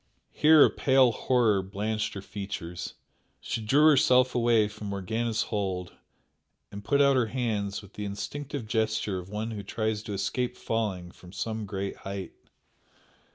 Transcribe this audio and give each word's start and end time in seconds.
Here 0.31 0.65
a 0.65 0.71
pale 0.71 1.11
horror 1.11 1.61
blanched 1.61 2.15
her 2.15 2.23
features 2.23 2.95
she 3.39 3.61
drew 3.61 3.85
herself 3.85 4.33
away 4.33 4.67
from 4.67 4.87
Morgana's 4.87 5.43
hold 5.43 5.93
and 6.71 6.83
put 6.83 7.03
out 7.03 7.15
her 7.15 7.27
hands 7.27 7.83
with 7.83 7.93
the 7.93 8.05
instinctive 8.05 8.65
gesture 8.65 9.19
of 9.19 9.29
one 9.29 9.51
who 9.51 9.61
tries 9.61 10.01
to 10.01 10.13
escape 10.13 10.57
falling 10.57 11.11
from 11.11 11.31
some 11.31 11.67
great 11.67 11.97
height. 11.97 12.31